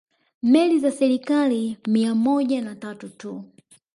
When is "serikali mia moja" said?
0.91-2.61